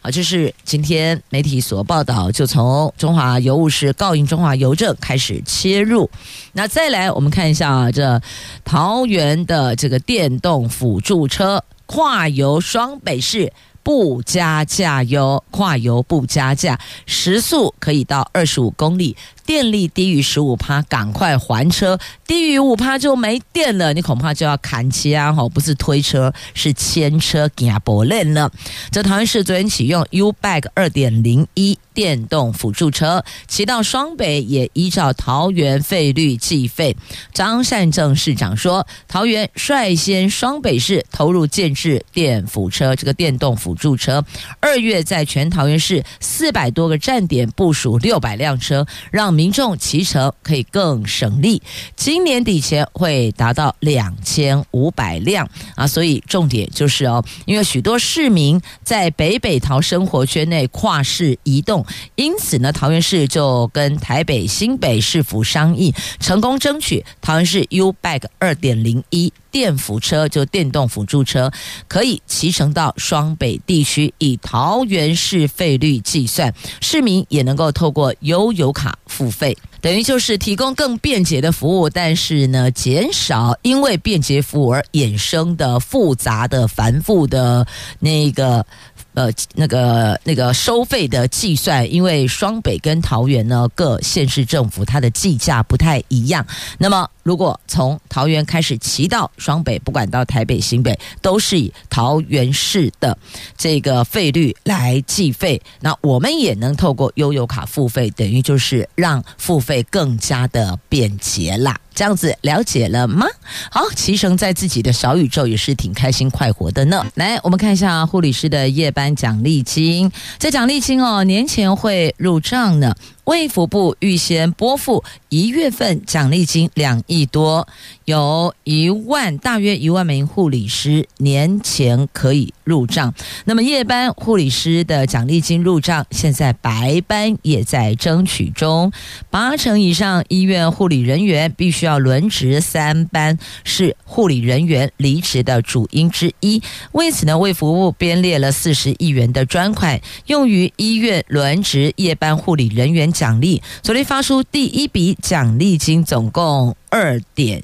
[0.01, 6.10] 好，这是今天媒体所报道，就从中华邮务师告赢中华邮政开始切入。
[6.53, 8.21] 那再来，我们看一下啊这
[8.63, 13.51] 桃园的这个电动辅助车跨游双北市。
[13.86, 28.51] 不加价哟，跨游不加价，时速可以到二十五公里，电力低于十五趴，赶快还车，低于五趴就没电了，你恐怕就要砍车哈，不是推车，是牵车行步练了。
[28.91, 31.77] 这桃园市昨天启用 U-Bike 二点零一。
[31.95, 36.93] 电动辅助车骑到双北也依照桃园费率计费。
[37.34, 44.21] 张善政市长说，桃园率先双北市投入建置电辅车，这个电动辅助车，
[44.60, 51.62] 二月在全桃园市四百多个站点部署六百辆车，让民众骑乘可以更省力。
[51.95, 61.86] 今年底前会达到两千五百辆啊，所以重点就是哦，因为许多市民在北北桃生活圈内跨市移动。
[62.15, 71.49] 因此呢，桃园市就跟台北新北市府商议，成功争取桃园市 U-Bike 二点零一电辅车，就电动辅助车，
[71.87, 87.65] 可以骑乘到双北地区，以桃园市费率计算，市民也能够透过悠游卡付费，等于就是提供更便捷的服务，但是呢，减少因为便捷服务而衍生的复杂的繁复的
[87.99, 88.65] 那个。
[89.13, 96.45] 呃，那个那个收费的计算，因为双北跟桃园呢，各县市政府它的计价不太一样。
[96.77, 103.17] 那么，如果从桃园开始骑到双北，不管到台北、新北，都是以桃园市的
[103.57, 105.59] 这个费率来计费。
[105.79, 111.75] 那我们也能透过悠游卡付费，等于就是让付费更加的便捷啦。
[111.95, 113.25] 这样子了解了吗？
[113.71, 117.03] 好，骑乘在自己的小宇宙也是挺开心快活的呢。
[117.15, 122.93] 来，我们看一下护理师的夜班奖励金，这奖励金哦，年前会入账呢。
[123.25, 127.67] 卫福部预先拨付一月份奖励金两亿多，
[128.05, 133.13] 有一万大约一万名护理师年前可以入账。
[133.45, 138.91] 那么夜班护理师的奖励金入账，现在白班也在争取中。
[139.31, 146.61] 八成以上医院护理人员必须要轮值三班，是护理人员离职的主因之一。
[146.91, 153.05] 为此呢，卫福部编列了四十亿元的专款，用于医院轮值夜班护理人员。
[153.15, 157.63] 奖励昨天发出第一笔奖励金，总共二点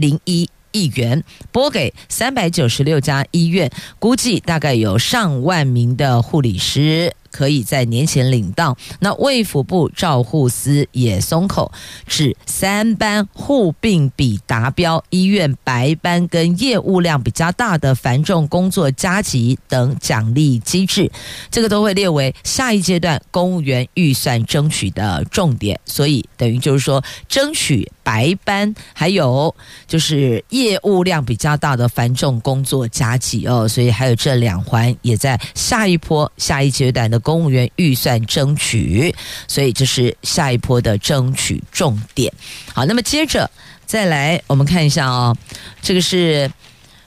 [0.00, 7.14] 零一亿元，拨给三百九十六家医院，估计大概有上万名的护理师。
[7.32, 8.76] 可以在年前领到。
[8.98, 11.70] 那卫福部照护司也松口，
[12.04, 21.08] 指三班护病比达标，医院白班跟业务量比较大的繁重工作加急等奖励机制，
[21.52, 25.78] 这个都会列为下一阶段公务员预算争取的重点。
[25.84, 27.88] 所以等于就是说，争取。
[28.10, 29.54] 白班，还有
[29.86, 39.14] 就是业务量比较大的繁重工作加急哦，所以还有这两环也在下一波下一阶段的公务员预算争取，
[39.46, 42.32] 所以这是下一波的争取重点。
[42.74, 43.48] 好，那么接着
[43.86, 45.36] 再来我们看一下哦，
[45.80, 46.50] 这个是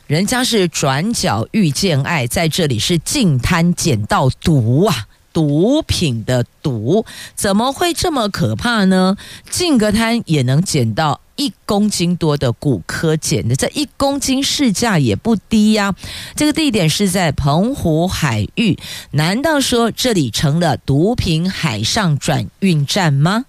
[0.07, 5.05] 人家是转角遇见爱，在这里是净滩捡到毒啊。
[5.33, 7.05] 毒品的毒
[7.35, 9.17] 怎么会这么可怕呢？
[9.49, 15.95] 进个滩也能捡到一公斤多的骨科碱的，这一公斤市价也不低呀。
[16.35, 18.77] 这个地点是在澎湖海域，
[19.11, 23.45] 难道说这里成了毒品海上转运站吗？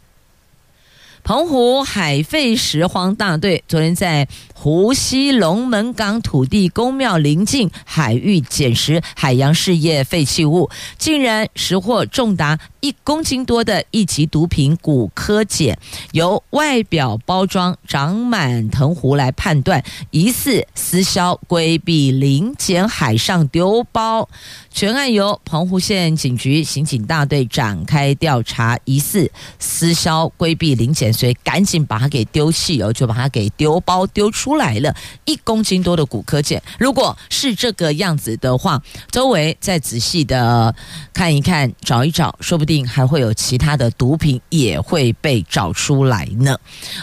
[1.22, 4.28] 澎湖海废拾荒大队昨天在
[4.64, 15.76] 湖西龙门港土地公庙邻近海域捡拾海洋事业废弃物，竟然拾获重达一公斤多的一级毒品古柯碱，
[16.12, 24.26] 由外表包装长满藤壶来判断，疑似私销规避临检海上丢包。
[24.70, 34.94] 全案由澎湖县警局刑警大队展开调查，疑似私销规避临检，所以赶紧把它给丢弃哦，就把它给丢包丢出出来了，
[35.24, 36.62] 一公斤多的骨科碱。
[36.78, 38.80] 如果是这个样子的话，
[39.10, 40.72] 周围再仔细的
[41.12, 46.56] 看一看，找一找，说不定还会有其他的毒品也会被找出来呢。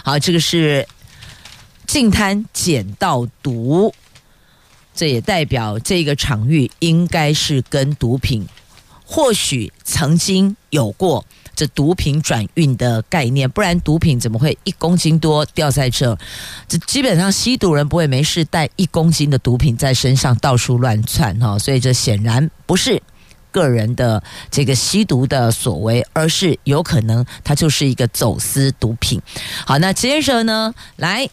[0.06, 0.88] 好，这个是
[1.86, 3.94] 净滩捡到毒。
[4.94, 8.48] 这也代表这个场域应该是跟毒品，
[9.06, 11.26] 或许曾经有过
[11.56, 16.18] 这毒品转运的概念，不然毒品怎么会一公斤多掉在这？
[16.68, 23.02] 这基本上吸毒人不会没事带一公斤的毒品在身上到处乱窜哈，所以这显然不是
[23.52, 29.22] 个人的这个吸毒的所为，而是有可能它就是一个走私毒品。
[29.66, 31.30] 好，那接着呢，来。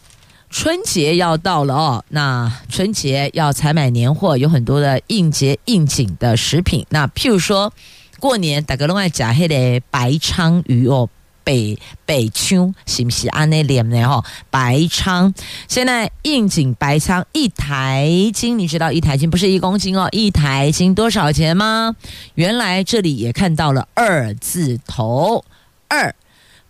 [0.51, 6.83] 春节要到了哦，那春节要采买年货，有很多的应节应景的食品。
[6.89, 7.71] 那譬如说，
[8.19, 11.09] 过年大家拢爱吃黑的白鲳鱼哦，
[11.43, 14.23] 北北秋是不是安尼念的哈？
[14.49, 15.33] 白鲳
[15.67, 21.95] 现在应景白鲳一台斤，你知道一台斤不是一公斤哦，一台斤多少钱吗？
[22.35, 25.43] 原来这里也看到了二字头，
[25.87, 26.13] 二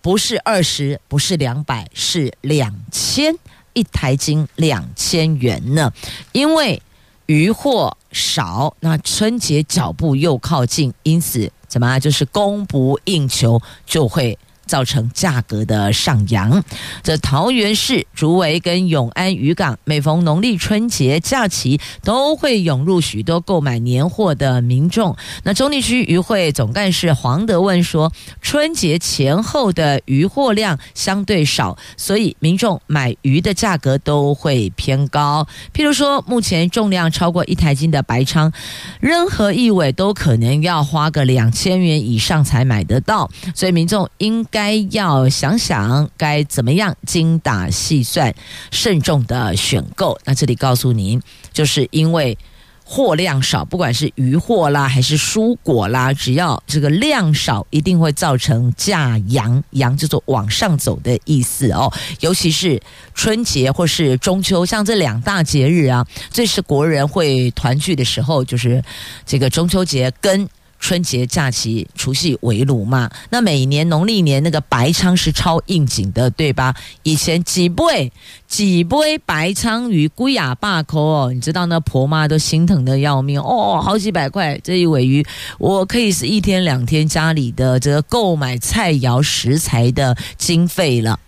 [0.02, 3.36] 不是二十，不是两百，是两千。
[3.74, 5.94] 一台斤两千元呢，
[6.32, 6.82] 因为
[7.30, 14.36] 鱼货少，那春节脚步又靠近，因此怎么就是供不应求，就会。
[14.70, 16.64] 造成价格的上扬。
[17.02, 25.18] 这桃园市竹围跟永安渔港，每逢农历春节假期，都会涌入许多购买年货的民众。
[25.44, 28.14] 那中坜区渔会总干事黄德问说，
[28.44, 35.48] 春节前后的渔货量相对少，所以民众买鱼的价格都会偏高。
[35.74, 38.54] 譬如说，目前重量超过一台斤的白鲳，
[39.00, 44.59] 任何一尾都可能要花个两千元以上才买得到，所以民众应该。
[44.60, 48.36] 该要想想该怎么样精打细算、
[48.72, 50.20] 慎重的选购。
[50.26, 51.22] 那这里告诉您，
[51.54, 52.38] 就是因为
[52.84, 61.90] 货量少，不管是鱼货啦还是蔬果啦，只要这个量少，一定会造成价扬，扬就做往上走的意思哦。
[62.20, 62.78] 尤其是
[63.14, 68.84] 春节或是中秋，像这两大节日啊，这是国人会团聚的时候，就是
[69.26, 70.50] 这个中秋节跟。
[70.80, 73.10] 春节假期，除夕围炉嘛。
[73.30, 76.74] 那每年农历年那个白鲳是超应景的，对吧？
[77.04, 78.12] 以前几杯
[78.48, 85.26] 几杯白鲳鱼龟亚坝口哦，你知道那婆妈都心疼的要命哦，好几百块这一尾鱼，
[85.58, 91.20] 我可以是一天两天家里的这个购买菜肴食材的经费了。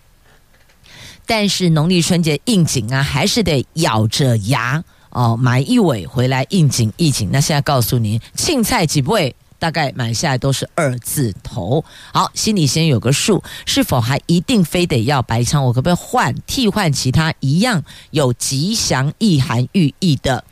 [1.25, 7.29] 但是农历春节应景啊，还是得咬着牙哦买一尾回来应景应景。
[7.31, 9.35] 那现在告诉您，青菜几杯。
[9.61, 15.63] 大概买下来都是二字头，好，心里先有个数，是否还一定非得要白仓？
[15.63, 20.43] 我可不可以换替换其他一样有吉祥意涵寓意的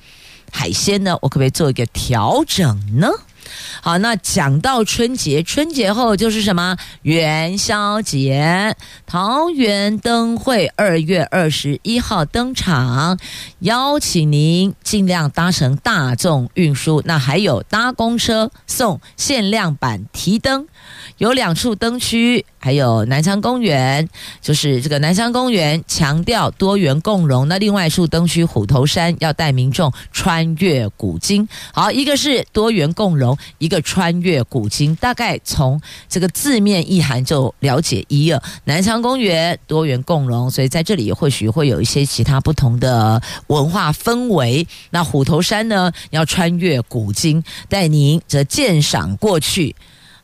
[0.51, 1.17] 海鲜呢？
[1.23, 3.07] 我可不可以做一个调整呢？
[3.81, 6.77] 好，那讲到春节，春节后就是什么？
[7.01, 8.75] 元宵节，
[9.05, 13.17] 桃园灯会二月二十一号登场，
[13.59, 20.67] 邀请您尽量搭乘大众运输，那还有搭公车送限量版提灯，
[21.17, 24.07] 有两处灯区还有南昌公园，
[24.41, 27.47] 就是这个南昌公园强调多元共融。
[27.47, 31.47] 那另外一处灯区虎头山要带民众穿越古今。
[31.73, 34.95] 好，一个是多元共融，一个穿越古今。
[34.97, 35.79] 大概从
[36.09, 38.41] 这个字面意涵就了解一二。
[38.65, 44.67] 南昌公园多元共融，所以在这里或许会有一些其他不同的文化氛围。
[44.89, 49.75] 那虎头山呢，要穿越古今，带您则鉴赏过去。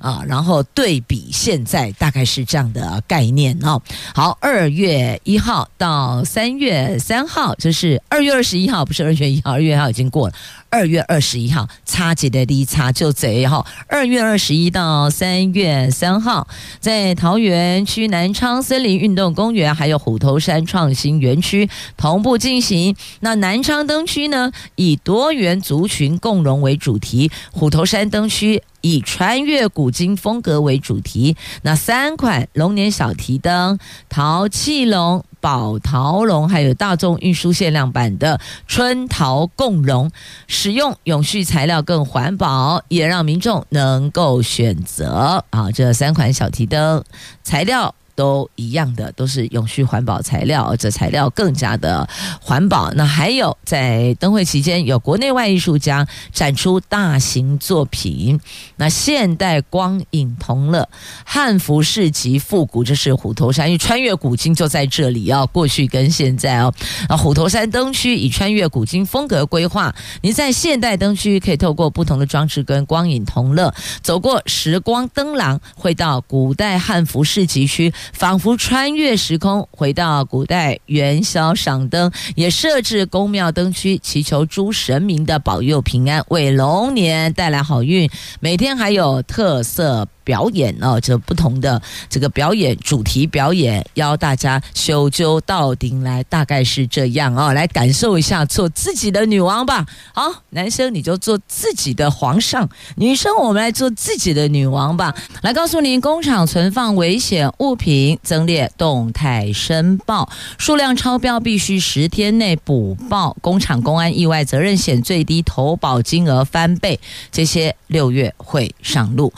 [0.06, 3.82] 啊，然后对比现在大概是这样的概念哦。
[4.14, 10.34] 好，二月一号到三月三号，就是二月二十一号，不是二月一号，二月一号已经过了。
[10.70, 13.66] 二月二十一号，差几的离差就贼哈。
[13.88, 16.48] 二月二十一到三月三号，
[16.82, 22.96] 在桃园区南昌森林运动公园还有虎头山创新园区同步进行。
[23.22, 31.38] 那南昌灯区呢，以多元族群共融为主题；虎头山灯区以穿越古今风格为主题。
[31.62, 35.24] 那三款龙年小提灯，淘气龙。
[35.46, 40.10] 宝桃龙，还有大众运输限量版的春桃共荣，
[40.48, 47.04] 使用永续材料更环保，也让民众能够选择啊，这三款小提灯
[47.44, 47.94] 材料。
[48.16, 52.08] 都一样的，都是永续环保材料，这材料更加的
[52.42, 52.90] 环保。
[52.94, 58.40] 那还有在灯会期间，有国内外艺术家展出大型作品。
[58.78, 60.88] 那现代光影同乐
[61.26, 66.74] 汉服市集复古，这是虎头山，因为穿越古今就在这里哦，过去跟现在哦。
[67.10, 77.94] 啊，虎头山灯区以穿越古今风格规划，你在现代灯区可以透过不同的装置跟光影同乐，走过时光灯廊，会到古代汉服市集区。
[78.14, 88.10] 仿佛穿越时空，回到古代元宵赏灯，也设置宫庙灯区，祈求诸神明的保佑平安，为龙年带来好运。
[88.40, 90.08] 每天还有特色。
[90.26, 99.86] 表演哦，这不同的这个表演主题表演，邀大家修究到顶来，大概是这样哦，来感受一下做自己的女王吧。
[100.14, 102.68] 好，男生你就做自己的皇上，
[102.98, 105.16] 女生我们来做自己的女王吧。
[105.42, 113.38] 来告诉您，工厂存放危险物品，增列动态申报，数量超标必须十天内补报。
[113.42, 117.00] 工厂公安意外责任险最低投保金额翻倍，
[117.32, 119.32] 这些六月会上路。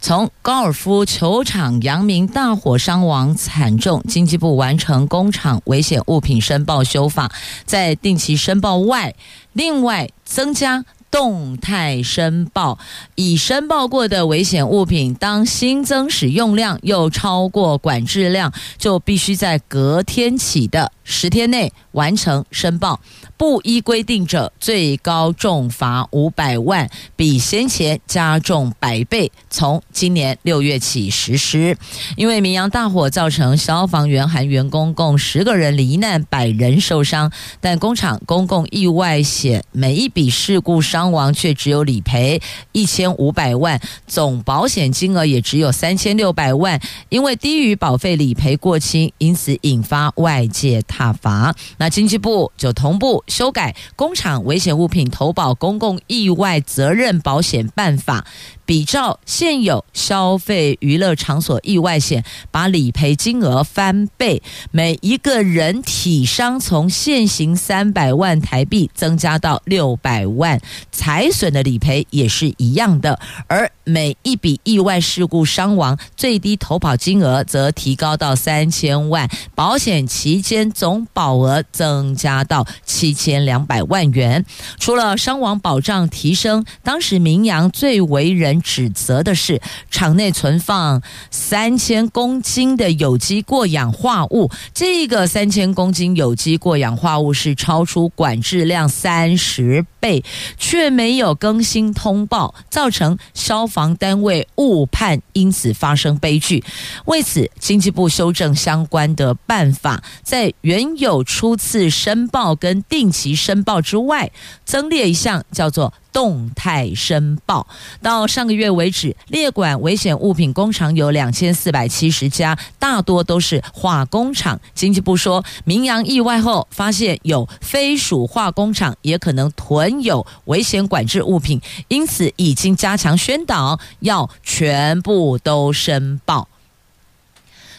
[0.00, 7.30] 从高尔夫球场扬名大火伤亡惨重，经济部完成工厂危险物品申报修法，
[7.64, 9.14] 在定期申报外，
[9.52, 12.78] 另外增加动态申报。
[13.16, 23.00] 已申报过的危险物品，当新增使用量又超过管制量，就必须在隔天起的十天内完成申报。
[23.38, 29.30] 不依规定者，最高重罚五百万，比先前加重百倍。
[29.48, 31.78] 从今年六月起实施。
[32.16, 37.30] 因为明阳大火造成消防员含员工共十个人罹难，百人受伤，
[37.60, 51.54] 但工厂公共意外险每一笔事故伤亡却只有理赔一千五百万，总保险金额也只有三千六百万，因为低于保费理赔过轻，因此引发外界挞伐。
[51.76, 53.22] 那经济部就同步。
[53.28, 58.26] 修改工厂危险物品投保公共意外责任保险办法。
[58.68, 70.60] 比照现有消费娱乐场所意外险，把理赔金额翻倍，每一个人体伤从现行三百万台币增加到六百万，
[70.92, 73.18] 财损的理赔也是一样的。
[73.46, 84.44] 而每一笔意外事故伤亡，最低投保金额则提高到三千万，保险期间总保额增加到七千两百万元。
[84.78, 88.57] 除了伤亡保障提升，当时名扬最为人。
[88.60, 100.24] 指责的是厂内存放三千公斤的有机过氧化物，这个三千公斤有机过氧化物是超出管制量三十倍，
[100.56, 106.62] 却没有更新通报，造成消防单位误判，因此发生悲剧。
[107.06, 114.30] 为此，经济部修正相关的办法，在原有初次申报跟定期申报之外，
[114.64, 115.92] 增列一项叫做。
[116.18, 117.64] 动态申报，
[118.02, 124.60] 到上个月为止，列管危险物品工厂有两千四百七十家，大多都是化工厂。
[124.74, 136.48] 经济部说，明阳意外后，发现有非属化工厂也可能囤有危险管制物品，因此已经加强宣导，要全部都申报。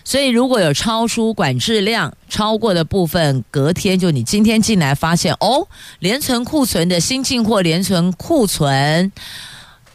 [0.10, 5.68] 所以，如果有超出管制量超过的部分，隔天就你今天进来发现哦，
[6.00, 9.12] 连存库存的新进货连存库存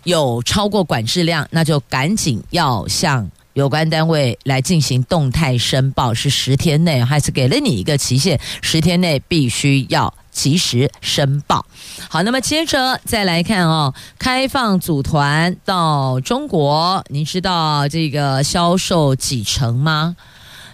[0.05, 11.65] 有超过管制量，那就赶紧要向有关单位来进行动态申报，是十天内，还是给了你一个期限，十天内必须要及时申报。
[12.11, 20.15] 好，那么接着再来看哦，开放组团到中国，您知道这个销售几成吗？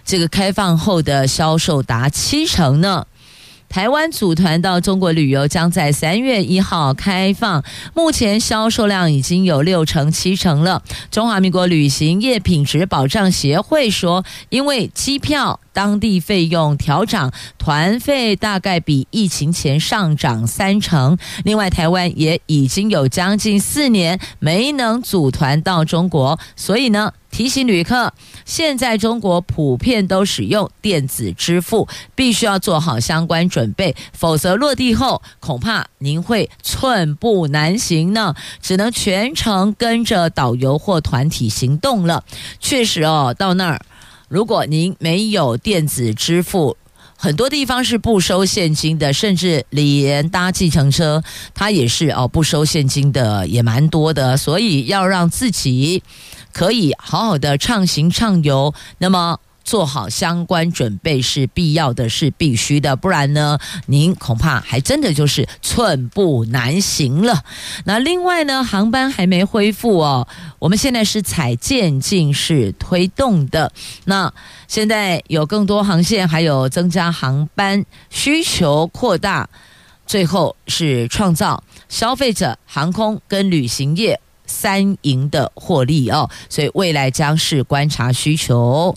[0.03, 3.05] 这个开放后的销售达七成呢。
[3.71, 7.63] 台湾组团到中国旅游将在三月一号开放，
[7.95, 10.83] 目前销售量已经有六成七成了。
[11.09, 15.61] 中华民国旅行业品质保障协会说，因为机票。
[15.73, 21.17] 当地费用调涨，团费大概比疫情前上涨三成。
[21.45, 28.13] 另外，台湾也已经有将近四年没能组团到中国，所以呢，提醒旅客，
[28.45, 42.23] 现在中国普遍都使用电子支付，必须要做好相关准备，否则落地后恐怕您会寸步难行呢，只能全程跟着导游或团体行动了。
[42.59, 43.81] 确实哦，到那儿。
[44.27, 46.77] 如果您没有电子支付，
[47.17, 51.21] 很多地方是不收现金的，甚至连搭计程车，
[51.53, 54.37] 它也是哦不收现金的，也蛮多的。
[54.37, 56.01] 所以要让自己
[56.53, 59.39] 可以好好的畅行畅游，那么。
[59.63, 67.43] 做好相关准备是必要的，是必须的，不然呢，您恐怕还真的就是寸步难行了。
[67.85, 70.27] 那另外呢，航班还没恢复哦，
[70.57, 73.71] 我们现在是采渐进式推动的。
[74.05, 74.33] 那
[74.67, 79.47] 现在有更多航线，还有增加航班需求扩大，
[80.07, 84.19] 最后是创造消费者、航空跟旅行业
[84.51, 86.29] 三赢的获利哦。
[86.49, 88.95] 所以未来将是观察需求。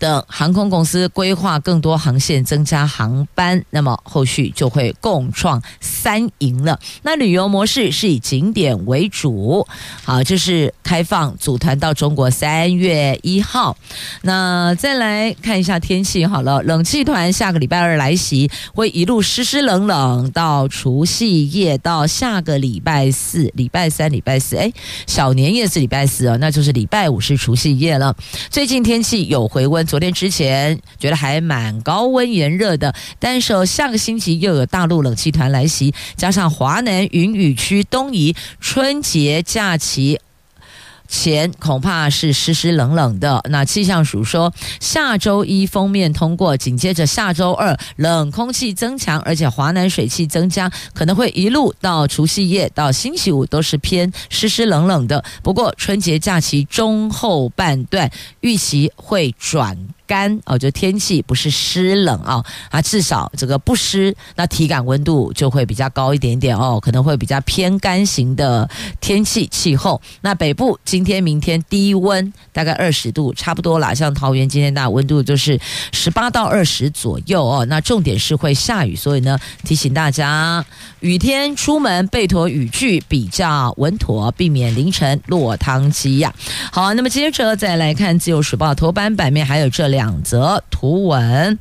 [0.00, 6.80] 等航空公司规划更多航线，增加航班，那么后续就会共创三赢了。
[7.02, 9.66] 那旅游模式是以景点为主，
[10.02, 13.76] 好，这是开放组团到中国三月一号。
[14.22, 24.72] 那再来看一下天气，好了，冷气团下个礼拜二来袭，会一路湿湿冷冷到除夕夜，到下个礼拜四、礼拜三、礼拜四，哎，
[25.06, 28.16] 小年夜是礼拜四哦，那就是礼拜五是除夕夜了。
[28.48, 29.86] 最近天气有回温。
[29.90, 40.20] 昨天之前觉得还蛮高温炎热的，但是哦下个星期又有大陆冷气团来袭，加上华南云雨区东移，春节假期。
[41.10, 43.42] 前恐怕是湿湿冷冷的。
[43.50, 55.22] 那气象署说，下周一锋面通过，紧接着下周二冷空气增强，而且华南水汽增加，可能会一路到除夕夜到星期五都是偏湿湿冷冷的。
[55.42, 59.76] 不过春节假期中后半段预期会转。
[60.10, 68.68] 干哦，就天气不是湿冷啊，啊，至少这个不湿，那体感温度就会比较高一点点哦，可能会比较偏干型的
[69.00, 70.02] 天气气候。
[70.22, 73.94] 那北部今天、明天低温大概二十度，差不多啦。
[73.94, 75.56] 像桃园今天大温度就是
[75.92, 77.64] 十八到二十左右哦。
[77.66, 80.64] 那重点是会下雨，所以呢，提醒大家
[80.98, 86.34] 雨天出门备妥雨具比较稳妥，避免凌晨落汤鸡呀。
[86.72, 89.99] 好，那么接着再来看自由时报头版版面，还有这两。
[90.00, 91.58] 两则图文，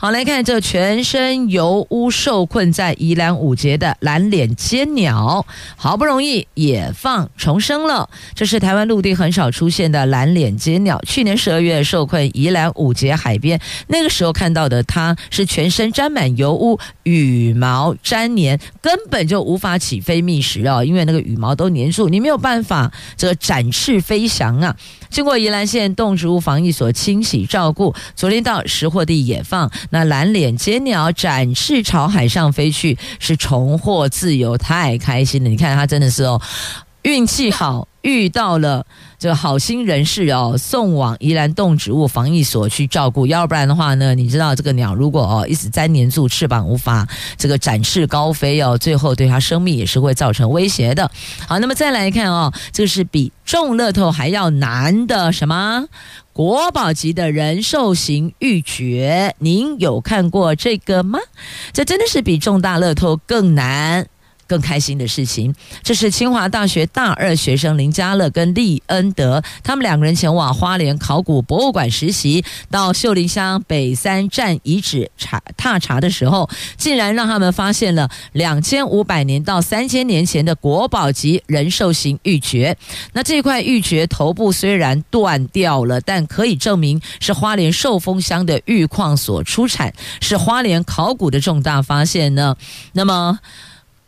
[0.00, 5.44] 好，来看这全身油污受困在宜兰五节的蓝脸尖鸟，
[5.76, 8.08] 好不容易野放重生了。
[8.34, 24.74] 这是台湾陆地很少出现的蓝脸尖鸟，去年十二月受困宜兰五节海边，那个时候看到的它是全身沾满油污，羽毛粘黏，根本就无法起飞觅食哦，因为那个羽毛都黏住，你没有办法这个展翅飞翔啊。
[25.10, 27.81] 经过宜兰县动植物防疫所清洗照顾，
[28.14, 35.48] 昨天到识货地野放，那蓝脸尖鸟展翅朝海上飞去，是重获自由，太开心了！
[35.48, 36.40] 你看它真的是哦，
[37.02, 37.88] 运气好。
[38.02, 38.84] 遇到了
[39.16, 47.06] 这个好心人士哦，送往宜兰动植物防疫所去照顾，要不然的话呢，你知道这个鸟如果哦一直粘黏住翅膀，无法
[47.38, 51.08] 这个展翅高飞哦，最后对它生命也是会造成威胁的。
[51.46, 55.84] 好，那么再来看哦，这是比中乐透还要难的什么
[56.32, 59.30] 国宝级的人寿型玉珏？
[59.38, 61.20] 您有看过这个吗？
[61.72, 64.08] 这真的是比中大乐透更难。
[64.52, 82.76] 更开心的事情，这是清华大学大二学生林家乐跟利恩德，他们两个人前往花莲考古博物馆实习，到秀林乡北三站遗址查踏查的时候，竟然让他们发现了两千五百年到三千年前的国宝级人寿型玉玦。
[83.14, 92.54] 那这块玉玦头部虽然断掉了，但可以证明是花莲寿丰乡的玉矿所出产，是花莲考古的重大发现呢。
[92.92, 93.38] 那么。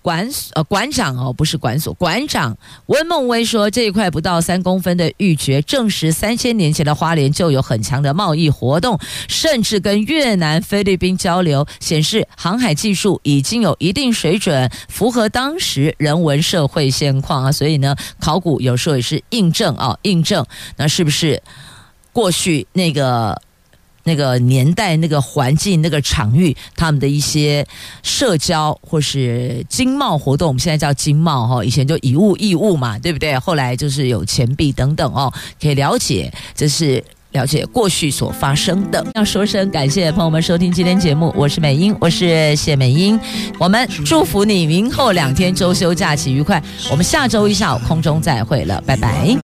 [0.04, 2.54] 馆呃馆长哦，不是馆所，馆长
[2.86, 8.98] 温梦威说，这一块不到三公分的玉珏，证实三千年前的花莲就有很强的贸易活动，
[9.28, 17.50] 甚至跟越南、菲律宾交流，显示航海技术已经有一定水准，符合当时人文社会现况啊。
[17.50, 20.44] 所以呢，考古有时候也是印证啊，印证
[20.76, 21.42] 那是不是
[22.12, 23.40] 过去那个。
[24.04, 27.66] 那个年代、那个环境、那个场域，他们的一些
[28.02, 33.38] 社交或是经贸活动，我们现在叫经贸哈，以前就以物易物嘛，对不对？
[33.38, 37.02] 后来就是有钱币等等哦，可以了解，这是
[37.32, 39.04] 了解过去所发生的。
[39.14, 43.18] 要说声感谢朋友们收听今天节目，我是美英，我是谢美英，
[43.58, 49.36] 我们祝福你明后两天周休假期愉快，我们下周一下午空中再会了，拜拜。